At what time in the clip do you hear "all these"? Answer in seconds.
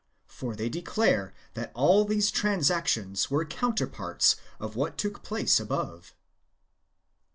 1.75-2.31